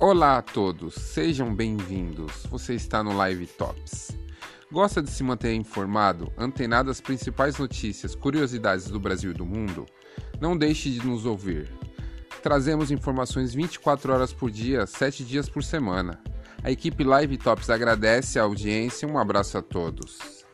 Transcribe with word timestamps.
Olá 0.00 0.38
a 0.38 0.42
todos, 0.42 0.94
sejam 0.94 1.52
bem-vindos. 1.52 2.46
Você 2.48 2.74
está 2.74 3.02
no 3.02 3.16
Live 3.16 3.48
Tops. 3.48 4.16
Gosta 4.70 5.02
de 5.02 5.10
se 5.10 5.24
manter 5.24 5.52
informado, 5.54 6.32
antenado 6.38 6.88
às 6.88 7.00
principais 7.00 7.58
notícias, 7.58 8.14
curiosidades 8.14 8.86
do 8.86 9.00
Brasil 9.00 9.32
e 9.32 9.34
do 9.34 9.44
mundo? 9.44 9.86
Não 10.40 10.56
deixe 10.56 10.88
de 10.88 11.04
nos 11.04 11.26
ouvir. 11.26 11.68
Trazemos 12.40 12.92
informações 12.92 13.52
24 13.52 14.12
horas 14.12 14.32
por 14.32 14.52
dia, 14.52 14.86
7 14.86 15.24
dias 15.24 15.48
por 15.48 15.64
semana. 15.64 16.22
A 16.62 16.70
equipe 16.70 17.02
Live 17.02 17.36
Tops 17.36 17.68
agradece 17.68 18.38
a 18.38 18.44
audiência 18.44 19.08
um 19.08 19.18
abraço 19.18 19.58
a 19.58 19.62
todos. 19.62 20.46